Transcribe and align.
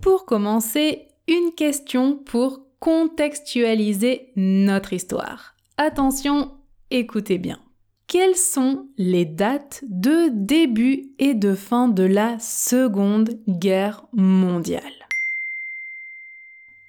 Pour 0.00 0.24
commencer, 0.24 1.06
une 1.28 1.52
question 1.54 2.16
pour 2.16 2.62
contextualiser 2.80 4.32
notre 4.36 4.92
histoire. 4.92 5.54
Attention, 5.76 6.52
écoutez 6.90 7.38
bien. 7.38 7.60
Quelles 8.06 8.36
sont 8.36 8.88
les 8.98 9.24
dates 9.24 9.84
de 9.86 10.30
début 10.32 11.12
et 11.20 11.34
de 11.34 11.54
fin 11.54 11.88
de 11.88 12.02
la 12.02 12.40
Seconde 12.40 13.40
Guerre 13.46 14.04
mondiale? 14.12 14.82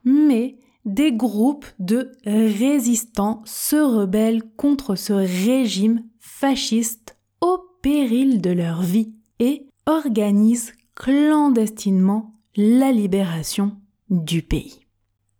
Mais 0.05 0.57
des 0.85 1.11
groupes 1.11 1.65
de 1.77 2.11
résistants 2.25 3.41
se 3.45 3.75
rebellent 3.75 4.43
contre 4.55 4.95
ce 4.95 5.13
régime 5.13 6.03
fasciste 6.19 7.17
au 7.41 7.59
péril 7.81 8.41
de 8.41 8.51
leur 8.51 8.81
vie 8.81 9.13
et 9.39 9.67
organisent 9.85 10.73
clandestinement 10.95 12.33
la 12.55 12.91
libération 12.91 13.77
du 14.09 14.41
pays. 14.41 14.85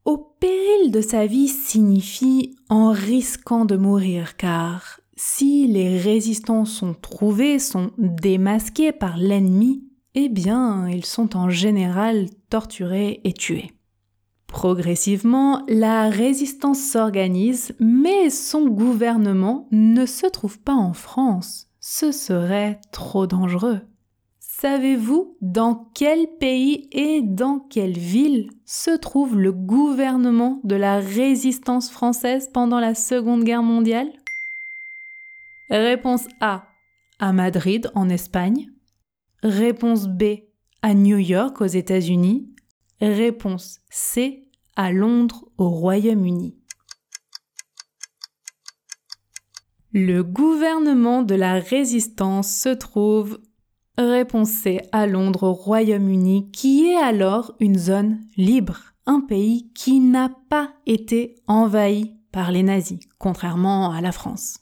Au 0.05 0.17
péril 0.17 0.91
de 0.91 1.01
sa 1.01 1.25
vie 1.25 1.47
signifie 1.47 2.55
en 2.69 2.91
risquant 2.91 3.65
de 3.65 3.77
mourir 3.77 4.35
car 4.35 5.00
si 5.23 5.67
les 5.67 5.99
résistants 5.99 6.65
sont 6.65 6.95
trouvés, 6.95 7.59
sont 7.59 7.91
démasqués 7.99 8.91
par 8.91 9.17
l'ennemi, 9.17 9.83
eh 10.15 10.29
bien, 10.29 10.89
ils 10.89 11.05
sont 11.05 11.37
en 11.37 11.47
général 11.47 12.25
torturés 12.49 13.21
et 13.23 13.31
tués. 13.31 13.71
Progressivement, 14.47 15.61
la 15.67 16.09
résistance 16.09 16.79
s'organise, 16.79 17.75
mais 17.79 18.31
son 18.31 18.67
gouvernement 18.67 19.67
ne 19.71 20.07
se 20.07 20.25
trouve 20.25 20.57
pas 20.59 20.73
en 20.73 20.93
France. 20.93 21.67
Ce 21.79 22.11
serait 22.11 22.81
trop 22.91 23.27
dangereux. 23.27 23.81
Savez-vous 24.39 25.37
dans 25.41 25.91
quel 25.93 26.29
pays 26.39 26.89
et 26.91 27.21
dans 27.21 27.59
quelle 27.59 27.97
ville 27.97 28.49
se 28.65 28.97
trouve 28.97 29.37
le 29.37 29.51
gouvernement 29.51 30.61
de 30.63 30.75
la 30.75 30.97
résistance 30.97 31.91
française 31.91 32.49
pendant 32.51 32.79
la 32.79 32.95
Seconde 32.95 33.43
Guerre 33.43 33.63
mondiale? 33.63 34.11
Réponse 35.71 36.27
A. 36.41 36.65
À 37.19 37.31
Madrid, 37.31 37.89
en 37.95 38.09
Espagne. 38.09 38.67
Réponse 39.41 40.09
B. 40.09 40.23
À 40.81 40.93
New 40.93 41.17
York, 41.17 41.61
aux 41.61 41.65
États-Unis. 41.65 42.53
Réponse 42.99 43.79
C. 43.89 44.49
À 44.75 44.91
Londres, 44.91 45.45
au 45.57 45.69
Royaume-Uni. 45.69 46.57
Le 49.93 50.23
gouvernement 50.23 51.23
de 51.23 51.35
la 51.35 51.53
résistance 51.53 52.53
se 52.53 52.69
trouve, 52.69 53.39
réponse 53.97 54.49
C, 54.49 54.81
à 54.91 55.07
Londres, 55.07 55.43
au 55.43 55.53
Royaume-Uni, 55.53 56.51
qui 56.51 56.89
est 56.89 56.97
alors 56.97 57.55
une 57.61 57.77
zone 57.77 58.19
libre, 58.35 58.93
un 59.05 59.21
pays 59.21 59.71
qui 59.71 60.01
n'a 60.01 60.35
pas 60.49 60.73
été 60.85 61.35
envahi 61.47 62.17
par 62.33 62.51
les 62.51 62.63
nazis, 62.63 62.99
contrairement 63.19 63.91
à 63.91 64.01
la 64.01 64.11
France. 64.11 64.60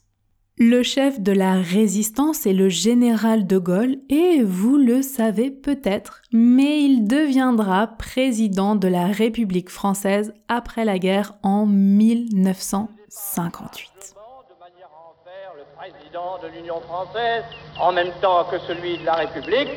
Le 0.62 0.82
chef 0.82 1.18
de 1.18 1.32
la 1.32 1.54
résistance 1.54 2.44
est 2.44 2.52
le 2.52 2.68
général 2.68 3.46
de 3.46 3.56
Gaulle 3.56 3.96
et 4.10 4.42
vous 4.42 4.76
le 4.76 5.00
savez 5.00 5.50
peut-être, 5.50 6.20
mais 6.32 6.82
il 6.82 7.08
deviendra 7.08 7.86
président 7.86 8.76
de 8.76 8.86
la 8.86 9.06
République 9.06 9.70
française 9.70 10.34
après 10.48 10.84
la 10.84 10.98
guerre 10.98 11.32
en 11.42 11.64
1958. 11.64 14.14
Le 15.56 15.64
président 15.78 16.36
de 16.42 16.48
l'Union 16.48 16.82
française, 16.82 17.44
en 17.80 17.92
même 17.92 18.12
temps 18.20 18.44
que 18.50 18.58
celui 18.58 18.98
de 18.98 19.06
la 19.06 19.14
République, 19.14 19.70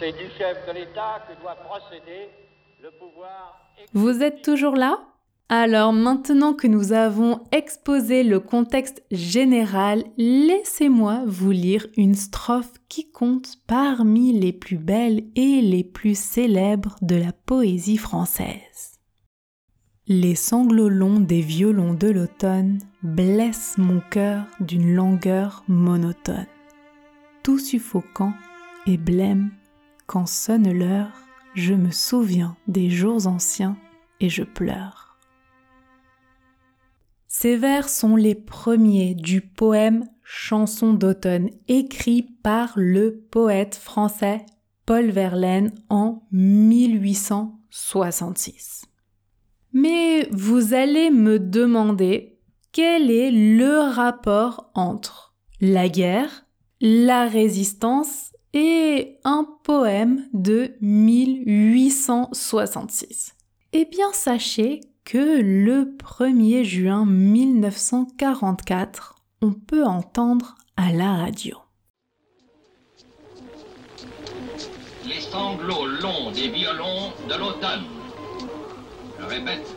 c'est 0.00 0.10
du 0.10 0.28
chef 0.36 0.66
de 0.66 0.72
l'État 0.72 1.24
que 1.28 1.40
doit 1.40 1.54
procéder 1.54 2.28
le 2.82 2.90
pouvoir. 2.98 3.56
Vous 3.94 4.20
êtes 4.20 4.42
toujours 4.42 4.74
là? 4.74 4.98
Alors 5.52 5.92
maintenant 5.92 6.54
que 6.54 6.68
nous 6.68 6.92
avons 6.92 7.40
exposé 7.50 8.22
le 8.22 8.38
contexte 8.38 9.02
général, 9.10 10.04
laissez-moi 10.16 11.24
vous 11.26 11.50
lire 11.50 11.88
une 11.96 12.14
strophe 12.14 12.72
qui 12.88 13.10
compte 13.10 13.56
parmi 13.66 14.32
les 14.32 14.52
plus 14.52 14.78
belles 14.78 15.24
et 15.34 15.60
les 15.60 15.82
plus 15.82 16.16
célèbres 16.16 16.94
de 17.02 17.16
la 17.16 17.32
poésie 17.32 17.96
française. 17.96 19.00
Les 20.06 20.36
sanglots 20.36 20.88
longs 20.88 21.18
des 21.18 21.40
violons 21.40 21.94
de 21.94 22.08
l'automne 22.08 22.78
blessent 23.02 23.76
mon 23.76 24.00
cœur 24.08 24.44
d'une 24.60 24.94
langueur 24.94 25.64
monotone. 25.66 26.46
Tout 27.42 27.58
suffocant 27.58 28.34
et 28.86 28.98
blême, 28.98 29.50
quand 30.06 30.26
sonne 30.26 30.72
l'heure, 30.72 31.10
je 31.54 31.74
me 31.74 31.90
souviens 31.90 32.56
des 32.68 32.88
jours 32.88 33.26
anciens 33.26 33.76
et 34.20 34.28
je 34.28 34.44
pleure. 34.44 35.09
Ces 37.42 37.56
vers 37.56 37.88
sont 37.88 38.16
les 38.16 38.34
premiers 38.34 39.14
du 39.14 39.40
poème 39.40 40.06
Chanson 40.22 40.92
d'automne 40.92 41.48
écrit 41.68 42.20
par 42.20 42.74
le 42.76 43.26
poète 43.30 43.76
français 43.76 44.44
Paul 44.84 45.08
Verlaine 45.08 45.72
en 45.88 46.22
1866. 46.32 48.84
Mais 49.72 50.28
vous 50.30 50.74
allez 50.74 51.10
me 51.10 51.38
demander 51.38 52.38
quel 52.72 53.10
est 53.10 53.30
le 53.30 53.90
rapport 53.90 54.70
entre 54.74 55.34
la 55.62 55.88
guerre, 55.88 56.44
la 56.82 57.26
résistance 57.26 58.32
et 58.52 59.16
un 59.24 59.48
poème 59.64 60.28
de 60.34 60.74
1866. 60.82 63.34
Eh 63.72 63.86
bien, 63.86 64.12
sachez 64.12 64.82
que 65.10 65.42
le 65.42 65.96
1er 65.98 66.62
juin 66.62 67.04
1944, 67.04 69.16
on 69.42 69.52
peut 69.52 69.84
entendre 69.84 70.54
à 70.76 70.92
la 70.92 71.16
radio. 71.16 71.56
Les 75.04 75.20
sanglots 75.20 75.86
longs 76.00 76.30
des 76.30 76.48
violons 76.50 77.10
de 77.28 77.34
l'automne. 77.34 77.82
Je 79.18 79.24
répète, 79.24 79.74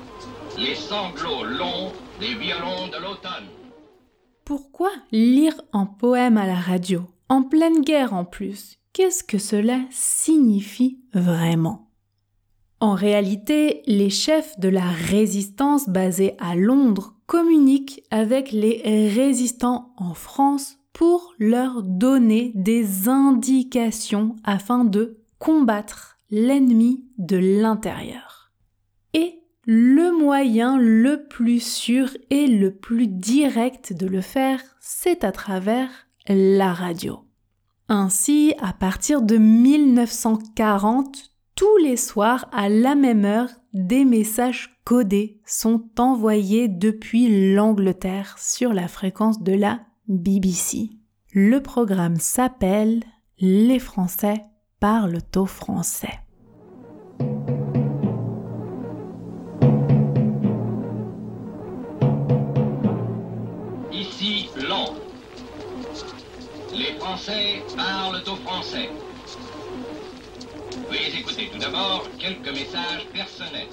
les 0.60 0.76
sanglots 0.76 1.46
longs 1.46 1.92
des 2.20 2.36
violons 2.36 2.90
de 2.90 2.98
l'automne. 3.02 3.48
Pourquoi 4.46 4.92
lire 5.12 5.60
un 5.72 5.88
poème 5.88 6.38
à 6.38 6.46
la 6.46 6.60
radio, 6.60 7.10
en 7.28 7.42
pleine 7.42 7.82
guerre 7.82 8.14
en 8.14 8.24
plus? 8.24 8.78
Qu'est-ce 8.94 9.24
que 9.24 9.40
cela 9.40 9.80
signifie 9.90 11.00
vraiment? 11.12 11.90
En 12.84 12.96
réalité, 12.96 13.82
les 13.88 14.10
chefs 14.10 14.60
de 14.60 14.68
la 14.68 14.92
résistance 14.92 15.88
basés 15.88 16.36
à 16.38 16.54
Londres 16.54 17.16
communiquent 17.28 18.04
avec 18.12 18.52
les 18.52 19.08
résistants 19.08 19.94
en 19.96 20.14
France 20.14 20.80
pour 20.92 21.34
leur 21.40 21.82
donner 21.82 22.52
des 22.56 23.08
indications 23.08 24.36
afin 24.44 24.84
de 24.84 25.18
combattre 25.40 26.18
l'ennemi 26.30 27.06
de 27.18 27.38
l'intérieur. 27.38 28.52
Et 29.14 29.40
le 29.66 30.12
moyen 30.12 30.78
le 30.78 31.26
plus 31.30 31.64
sûr 31.64 32.10
et 32.32 32.48
le 32.48 32.76
plus 32.76 33.08
direct 33.08 33.94
de 33.94 34.08
le 34.08 34.20
faire, 34.20 34.62
c'est 34.82 35.24
à 35.24 35.32
travers 35.32 35.90
la 36.28 36.74
radio. 36.74 37.22
Ainsi, 37.88 38.54
à 38.60 38.74
partir 38.74 39.22
de 39.22 39.38
1940, 39.38 41.33
tous 41.64 41.78
les 41.78 41.96
soirs 41.96 42.50
à 42.52 42.68
la 42.68 42.94
même 42.94 43.24
heure, 43.24 43.48
des 43.74 44.04
messages 44.04 44.82
codés 44.84 45.40
sont 45.46 45.86
envoyés 45.98 46.68
depuis 46.68 47.54
l'Angleterre 47.56 48.36
sur 48.38 48.74
la 48.74 48.90
fréquence 48.90 49.42
de 49.42 49.54
la 49.54 49.80
BBC. 50.10 50.90
Le 51.32 51.62
programme 51.62 52.18
s'appelle 52.18 53.02
Les 53.40 53.80
Français 53.80 54.44
parlent 54.82 55.20
au 55.38 55.46
français. 55.46 56.20
Ici, 63.94 64.50
Londres. 64.68 65.00
Les 66.74 67.00
Français 67.00 67.64
parlent 67.78 68.22
au 68.28 68.36
français. 68.36 68.90
Écouter 71.06 71.50
tout 71.52 71.60
d'abord 71.60 72.08
quelques 72.18 72.48
messages 72.48 73.06
personnels. 73.12 73.68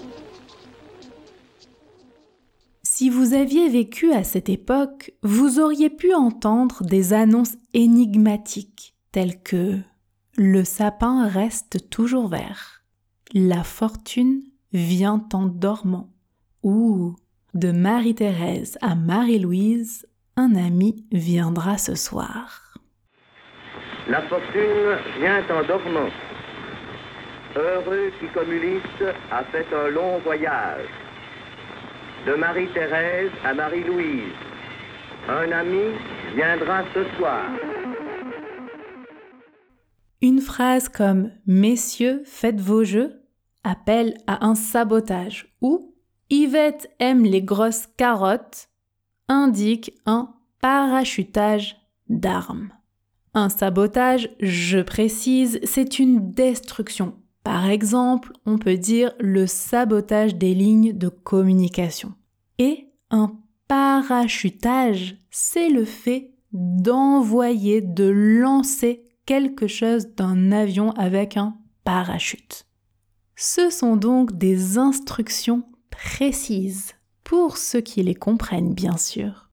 Si 2.82 3.08
vous 3.08 3.34
aviez 3.34 3.68
vécu 3.68 4.12
à 4.12 4.24
cette 4.24 4.48
époque, 4.48 5.12
vous 5.22 5.60
auriez 5.60 5.90
pu 5.90 6.12
entendre 6.12 6.82
des 6.82 7.12
annonces 7.12 7.56
énigmatiques 7.72 8.94
telles 9.12 9.40
que 9.40 9.78
Le 10.36 10.64
sapin 10.64 11.28
reste 11.28 11.88
toujours 11.88 12.26
vert, 12.26 12.82
La 13.32 13.62
fortune 13.62 14.42
vient 14.72 15.24
en 15.32 15.46
dormant 15.46 16.10
ou 16.64 17.14
De 17.54 17.70
Marie-Thérèse 17.70 18.76
à 18.80 18.96
Marie-Louise, 18.96 20.06
un 20.36 20.56
ami 20.56 21.06
viendra 21.12 21.78
ce 21.78 21.94
soir. 21.94 22.74
La 24.08 24.22
fortune 24.22 24.98
vient 25.20 25.44
en 25.48 25.64
dormant. 25.64 26.10
Heureux 27.56 28.12
qui 28.20 28.28
communiste 28.28 29.04
a 29.30 29.42
fait 29.44 29.66
un 29.74 29.88
long 29.88 30.18
voyage. 30.18 30.86
De 32.26 32.34
Marie-Thérèse 32.34 33.30
à 33.44 33.54
Marie-Louise. 33.54 34.32
Un 35.28 35.50
ami 35.50 35.94
viendra 36.36 36.84
ce 36.94 37.04
soir. 37.16 37.44
Une 40.22 40.40
phrase 40.40 40.88
comme 40.88 41.30
Messieurs, 41.46 42.22
faites 42.24 42.60
vos 42.60 42.84
jeux 42.84 43.20
appelle 43.64 44.14
à 44.26 44.46
un 44.46 44.54
sabotage 44.54 45.54
ou 45.60 45.94
Yvette 46.30 46.88
aime 46.98 47.24
les 47.24 47.42
grosses 47.42 47.88
carottes 47.96 48.68
indique 49.28 49.92
un 50.06 50.34
parachutage 50.60 51.76
d'armes. 52.08 52.70
Un 53.34 53.48
sabotage, 53.48 54.28
je 54.40 54.78
précise, 54.78 55.60
c'est 55.64 55.98
une 55.98 56.32
destruction. 56.32 57.14
Par 57.44 57.68
exemple, 57.68 58.32
on 58.46 58.58
peut 58.58 58.76
dire 58.76 59.12
le 59.18 59.46
sabotage 59.46 60.34
des 60.34 60.54
lignes 60.54 60.92
de 60.92 61.08
communication. 61.08 62.14
Et 62.58 62.88
un 63.10 63.32
parachutage, 63.68 65.16
c'est 65.30 65.68
le 65.68 65.84
fait 65.84 66.32
d'envoyer, 66.52 67.80
de 67.80 68.08
lancer 68.08 69.08
quelque 69.26 69.66
chose 69.66 70.08
d'un 70.16 70.52
avion 70.52 70.90
avec 70.92 71.36
un 71.36 71.56
parachute. 71.84 72.66
Ce 73.36 73.70
sont 73.70 73.96
donc 73.96 74.36
des 74.36 74.76
instructions 74.76 75.64
précises, 75.90 76.94
pour 77.24 77.56
ceux 77.56 77.80
qui 77.80 78.02
les 78.02 78.14
comprennent 78.14 78.74
bien 78.74 78.96
sûr. 78.96 79.50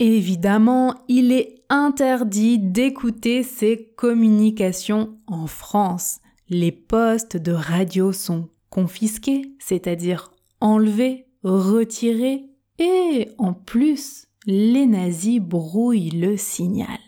Évidemment, 0.00 0.94
il 1.08 1.32
est 1.32 1.62
interdit 1.68 2.58
d'écouter 2.58 3.42
ces 3.42 3.92
communications 3.96 5.18
en 5.26 5.46
France. 5.46 6.20
Les 6.50 6.72
postes 6.72 7.36
de 7.36 7.52
radio 7.52 8.12
sont 8.12 8.48
confisqués, 8.70 9.54
c'est-à-dire 9.58 10.32
enlevés, 10.60 11.26
retirés, 11.42 12.46
et 12.78 13.28
en 13.36 13.52
plus, 13.52 14.26
les 14.46 14.86
nazis 14.86 15.40
brouillent 15.40 16.10
le 16.10 16.38
signal. 16.38 16.98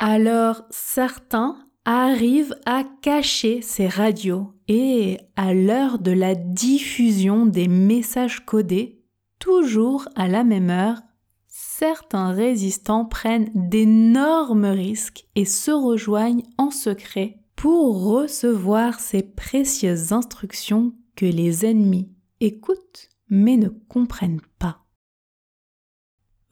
Alors 0.00 0.62
certains 0.70 1.56
arrivent 1.84 2.56
à 2.64 2.84
cacher 3.02 3.62
ces 3.62 3.88
radios 3.88 4.52
et 4.68 5.18
à 5.34 5.54
l'heure 5.54 5.98
de 5.98 6.12
la 6.12 6.36
diffusion 6.36 7.46
des 7.46 7.66
messages 7.66 8.44
codés, 8.44 9.02
toujours 9.40 10.08
à 10.14 10.28
la 10.28 10.44
même 10.44 10.70
heure, 10.70 11.00
certains 11.78 12.32
résistants 12.32 13.04
prennent 13.04 13.50
d'énormes 13.54 14.66
risques 14.66 15.26
et 15.34 15.44
se 15.44 15.72
rejoignent 15.72 16.44
en 16.56 16.70
secret 16.70 17.40
pour 17.56 18.04
recevoir 18.04 19.00
ces 19.00 19.24
précieuses 19.24 20.12
instructions 20.12 20.94
que 21.16 21.26
les 21.26 21.66
ennemis 21.66 22.12
écoutent 22.40 23.08
mais 23.28 23.56
ne 23.56 23.70
comprennent 23.88 24.42
pas. 24.60 24.84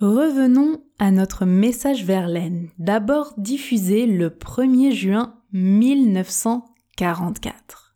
Revenons 0.01 0.83
à 0.99 1.13
notre 1.13 1.45
message 1.45 2.05
Verlaine, 2.05 2.71
d'abord 2.79 3.35
diffusé 3.37 4.07
le 4.07 4.31
1er 4.31 4.91
juin 4.91 5.39
1944. 5.53 7.95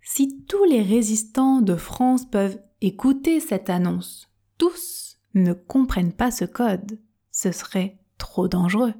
Si 0.00 0.42
tous 0.48 0.64
les 0.64 0.80
résistants 0.80 1.60
de 1.60 1.76
France 1.76 2.24
peuvent 2.24 2.58
écouter 2.80 3.40
cette 3.40 3.68
annonce, 3.68 4.30
tous 4.56 5.03
ne 5.34 5.52
comprennent 5.52 6.12
pas 6.12 6.30
ce 6.30 6.44
code, 6.44 6.98
ce 7.30 7.52
serait 7.52 7.98
trop 8.18 8.48
dangereux. 8.48 8.94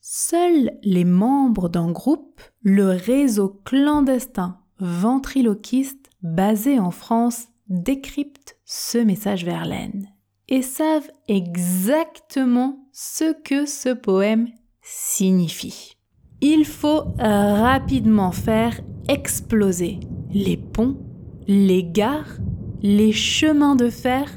Seuls 0.00 0.72
les 0.82 1.04
membres 1.04 1.68
d'un 1.68 1.90
groupe, 1.90 2.40
le 2.62 2.88
réseau 2.88 3.60
clandestin 3.64 4.58
ventriloquiste 4.78 6.10
basé 6.22 6.78
en 6.78 6.90
France, 6.90 7.48
décryptent 7.68 8.58
ce 8.64 8.98
message 8.98 9.44
Verlaine 9.44 10.08
et 10.48 10.62
savent 10.62 11.10
exactement 11.28 12.88
ce 12.92 13.32
que 13.32 13.66
ce 13.66 13.90
poème 13.90 14.48
signifie. 14.82 15.96
Il 16.40 16.66
faut 16.66 17.04
rapidement 17.18 18.32
faire 18.32 18.80
exploser 19.08 20.00
les 20.30 20.56
ponts, 20.56 20.98
les 21.46 21.84
gares, 21.84 22.38
les 22.82 23.12
chemins 23.12 23.76
de 23.76 23.88
fer, 23.88 24.30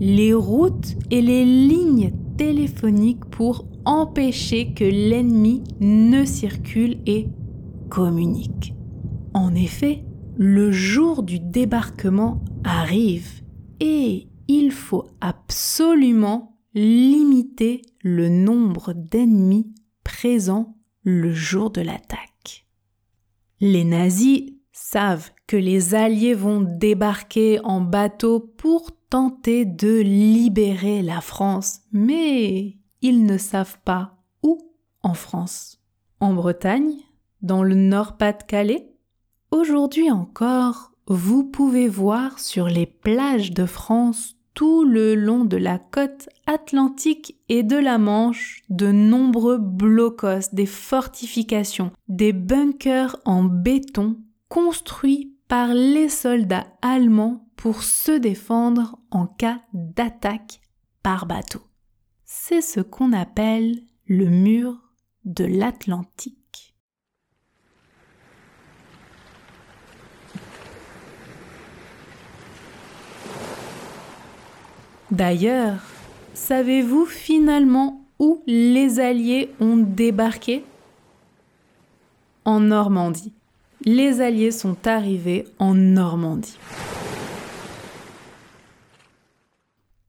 les 0.00 0.34
routes 0.34 0.96
et 1.10 1.22
les 1.22 1.44
lignes 1.44 2.12
téléphoniques 2.36 3.24
pour 3.26 3.66
empêcher 3.84 4.72
que 4.74 4.84
l'ennemi 4.84 5.62
ne 5.80 6.24
circule 6.24 6.98
et 7.06 7.28
communique. 7.88 8.74
En 9.34 9.54
effet, 9.54 10.04
le 10.36 10.72
jour 10.72 11.22
du 11.22 11.40
débarquement 11.40 12.42
arrive 12.64 13.42
et 13.80 14.28
il 14.48 14.70
faut 14.70 15.06
absolument 15.20 16.58
limiter 16.74 17.82
le 18.02 18.28
nombre 18.28 18.92
d'ennemis 18.92 19.72
présents 20.04 20.76
le 21.04 21.32
jour 21.32 21.70
de 21.70 21.80
l'attaque. 21.80 22.66
Les 23.60 23.84
nazis 23.84 24.51
savent 24.72 25.30
que 25.46 25.56
les 25.56 25.94
Alliés 25.94 26.34
vont 26.34 26.60
débarquer 26.60 27.60
en 27.64 27.80
bateau 27.80 28.40
pour 28.40 28.90
tenter 29.10 29.64
de 29.64 30.00
libérer 30.00 31.02
la 31.02 31.20
France, 31.20 31.80
mais 31.92 32.78
ils 33.02 33.24
ne 33.24 33.36
savent 33.36 33.78
pas 33.84 34.16
où 34.42 34.58
en 35.02 35.14
France. 35.14 35.78
En 36.20 36.32
Bretagne, 36.32 36.94
dans 37.42 37.62
le 37.62 37.74
Nord-Pas-de-Calais, 37.74 38.92
aujourd'hui 39.50 40.10
encore, 40.10 40.92
vous 41.06 41.44
pouvez 41.44 41.88
voir 41.88 42.38
sur 42.38 42.68
les 42.68 42.86
plages 42.86 43.52
de 43.52 43.66
France 43.66 44.36
tout 44.54 44.84
le 44.84 45.14
long 45.14 45.44
de 45.44 45.56
la 45.56 45.78
côte 45.78 46.28
atlantique 46.46 47.36
et 47.48 47.62
de 47.62 47.76
la 47.76 47.98
Manche 47.98 48.62
de 48.68 48.92
nombreux 48.92 49.58
blocos, 49.58 50.50
des 50.52 50.66
fortifications, 50.66 51.90
des 52.08 52.32
bunkers 52.32 53.16
en 53.24 53.44
béton 53.44 54.18
construits 54.52 55.34
par 55.48 55.68
les 55.68 56.10
soldats 56.10 56.66
allemands 56.82 57.48
pour 57.56 57.82
se 57.82 58.12
défendre 58.12 58.98
en 59.10 59.26
cas 59.26 59.62
d'attaque 59.72 60.60
par 61.02 61.24
bateau. 61.24 61.62
C'est 62.26 62.60
ce 62.60 62.80
qu'on 62.80 63.14
appelle 63.14 63.80
le 64.06 64.26
mur 64.26 64.76
de 65.24 65.46
l'Atlantique. 65.46 66.74
D'ailleurs, 75.10 75.80
savez-vous 76.34 77.06
finalement 77.06 78.04
où 78.18 78.42
les 78.46 79.00
Alliés 79.00 79.50
ont 79.60 79.78
débarqué? 79.78 80.62
En 82.44 82.60
Normandie 82.60 83.32
les 83.84 84.20
Alliés 84.20 84.50
sont 84.50 84.76
arrivés 84.86 85.46
en 85.58 85.74
Normandie. 85.74 86.58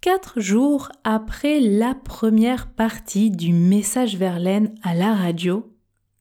Quatre 0.01 0.41
jours 0.41 0.89
après 1.03 1.59
la 1.59 1.95
première 1.95 2.67
partie 2.67 3.31
du 3.31 3.51
message 3.53 4.17
Verlaine 4.17 4.75
à 4.83 4.93
la 4.93 5.15
radio, 5.15 5.73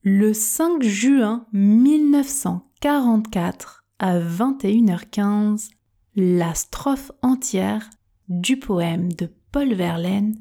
le 0.03 0.33
5 0.33 0.81
juin 0.83 1.45
1944 1.51 3.83
à 3.99 4.17
21h15, 4.19 5.69
la 6.15 6.53
strophe 6.53 7.11
entière 7.21 7.89
du 8.29 8.57
poème 8.57 9.11
de 9.13 9.29
Paul 9.51 9.73
Verlaine 9.73 10.35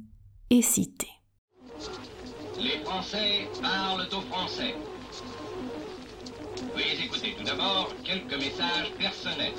est 0.50 0.62
citée. 0.62 1.09
Les 2.59 2.78
Français 2.85 3.49
parlent 3.61 4.07
Français. 4.09 4.22
Écouter 7.01 7.35
tout 7.39 7.45
d'abord 7.45 7.95
quelques 8.05 8.35
messages 8.35 8.93
personnels. 8.99 9.55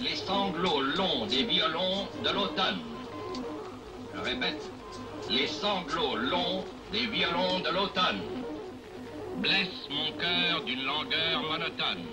Les 0.00 0.14
sanglots 0.14 0.80
longs 0.80 1.26
des 1.26 1.42
violons 1.42 2.08
de 2.22 2.30
l'automne. 2.30 2.80
Je 4.14 4.20
répète, 4.20 4.70
les 5.30 5.48
sanglots 5.48 6.16
longs 6.16 6.64
des 6.92 7.06
violons 7.06 7.58
de 7.60 7.70
l'automne 7.70 8.22
blessent 9.34 9.88
mon 9.90 10.12
cœur 10.12 10.62
d'une 10.64 10.84
langueur 10.84 11.42
monotone. 11.42 12.06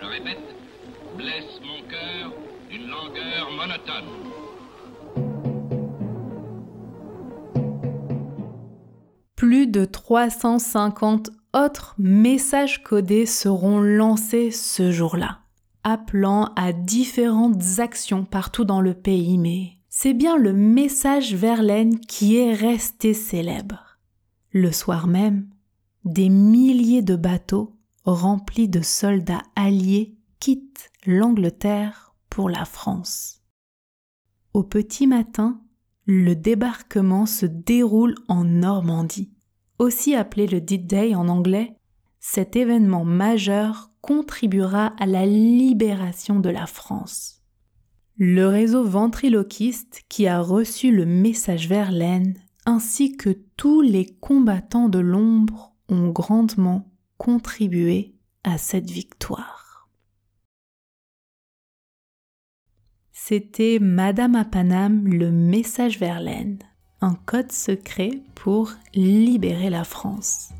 Je 0.00 0.04
répète, 0.04 0.56
blessent 1.14 1.60
mon 1.64 1.82
cœur 1.82 2.32
d'une 2.70 2.86
langueur 2.86 3.50
monotone. 3.50 4.33
Plus 9.44 9.66
de 9.66 9.84
350 9.84 11.28
autres 11.52 11.94
messages 11.98 12.82
codés 12.82 13.26
seront 13.26 13.78
lancés 13.78 14.50
ce 14.50 14.90
jour-là, 14.90 15.40
appelant 15.82 16.50
à 16.56 16.72
différentes 16.72 17.78
actions 17.78 18.24
partout 18.24 18.64
dans 18.64 18.80
le 18.80 18.94
pays, 18.94 19.36
mais 19.36 19.72
c'est 19.90 20.14
bien 20.14 20.38
le 20.38 20.54
message 20.54 21.34
Verlaine 21.34 22.00
qui 22.00 22.38
est 22.38 22.54
resté 22.54 23.12
célèbre. 23.12 23.98
Le 24.50 24.72
soir 24.72 25.08
même, 25.08 25.50
des 26.06 26.30
milliers 26.30 27.02
de 27.02 27.14
bateaux 27.14 27.76
remplis 28.06 28.70
de 28.70 28.80
soldats 28.80 29.42
alliés 29.56 30.16
quittent 30.40 30.90
l'Angleterre 31.04 32.14
pour 32.30 32.48
la 32.48 32.64
France. 32.64 33.42
Au 34.54 34.62
petit 34.62 35.06
matin, 35.06 35.60
le 36.06 36.34
débarquement 36.34 37.26
se 37.26 37.46
déroule 37.46 38.14
en 38.28 38.44
Normandie. 38.44 39.32
Aussi 39.78 40.14
appelé 40.14 40.46
le 40.46 40.60
D-Day 40.60 41.14
en 41.14 41.28
anglais, 41.28 41.76
cet 42.20 42.56
événement 42.56 43.04
majeur 43.04 43.90
contribuera 44.00 44.92
à 44.98 45.06
la 45.06 45.26
libération 45.26 46.40
de 46.40 46.50
la 46.50 46.66
France. 46.66 47.42
Le 48.16 48.46
réseau 48.46 48.84
ventriloquiste 48.84 50.02
qui 50.08 50.26
a 50.26 50.40
reçu 50.40 50.92
le 50.92 51.04
message 51.04 51.68
Verlaine 51.68 52.34
ainsi 52.66 53.16
que 53.16 53.30
tous 53.56 53.80
les 53.80 54.06
combattants 54.06 54.88
de 54.88 55.00
l'ombre 55.00 55.74
ont 55.88 56.10
grandement 56.10 56.92
contribué 57.18 58.14
à 58.44 58.58
cette 58.58 58.90
victoire. 58.90 59.53
C'était 63.26 63.78
Madame 63.80 64.34
à 64.34 64.44
le 64.52 65.30
message 65.30 65.98
Verlaine, 65.98 66.58
un 67.00 67.14
code 67.24 67.52
secret 67.52 68.20
pour 68.34 68.72
libérer 68.94 69.70
la 69.70 69.84
France. 69.84 70.50